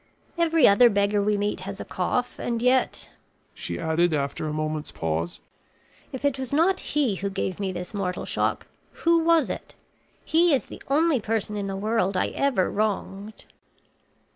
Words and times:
Every 0.35 0.67
other 0.67 0.89
beggar 0.89 1.21
we 1.21 1.37
meet 1.37 1.59
has 1.59 1.79
a 1.79 1.85
cough; 1.85 2.39
and 2.39 2.59
yet," 2.59 3.11
she 3.53 3.77
added 3.77 4.15
after 4.15 4.47
a 4.47 4.51
moment's 4.51 4.89
pause, 4.89 5.41
"if 6.11 6.25
it 6.25 6.39
was 6.39 6.51
not 6.51 6.79
he 6.79 7.17
who 7.17 7.29
gave 7.29 7.59
me 7.59 7.71
this 7.71 7.93
mortal 7.93 8.25
shock, 8.25 8.65
who 9.05 9.19
was 9.19 9.51
it? 9.51 9.75
He 10.25 10.55
is 10.55 10.65
the 10.65 10.81
only 10.87 11.19
person 11.21 11.55
in 11.55 11.67
the 11.67 11.75
world 11.75 12.17
I 12.17 12.29
ever 12.29 12.71
wronged." 12.71 13.45